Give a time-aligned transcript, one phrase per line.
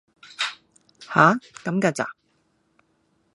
[1.01, 1.33] 吓！
[1.63, 2.15] 咁嫁咋!